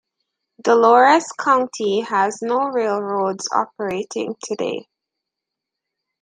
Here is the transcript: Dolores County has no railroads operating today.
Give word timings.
Dolores 0.59 1.31
County 1.31 1.99
has 2.01 2.41
no 2.41 2.57
railroads 2.69 3.47
operating 3.53 4.35
today. 4.43 4.87